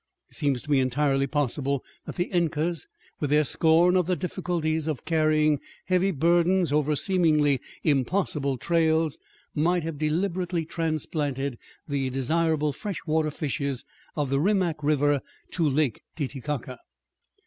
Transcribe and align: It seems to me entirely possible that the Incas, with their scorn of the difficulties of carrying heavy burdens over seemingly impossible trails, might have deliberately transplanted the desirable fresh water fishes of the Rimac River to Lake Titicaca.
It 0.31 0.35
seems 0.35 0.63
to 0.63 0.71
me 0.71 0.79
entirely 0.79 1.27
possible 1.27 1.83
that 2.07 2.15
the 2.15 2.23
Incas, 2.35 2.87
with 3.19 3.29
their 3.29 3.43
scorn 3.43 3.95
of 3.95 4.07
the 4.07 4.15
difficulties 4.15 4.87
of 4.87 5.05
carrying 5.05 5.59
heavy 5.85 6.09
burdens 6.09 6.73
over 6.73 6.95
seemingly 6.95 7.59
impossible 7.83 8.57
trails, 8.57 9.19
might 9.53 9.83
have 9.83 9.99
deliberately 9.99 10.65
transplanted 10.65 11.59
the 11.87 12.09
desirable 12.09 12.73
fresh 12.73 12.97
water 13.05 13.29
fishes 13.29 13.85
of 14.15 14.31
the 14.31 14.39
Rimac 14.39 14.81
River 14.81 15.21
to 15.51 15.69
Lake 15.69 16.01
Titicaca. 16.15 16.79